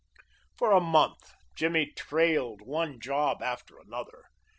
[0.57, 4.31] For a month Jimmy trailed one job after another.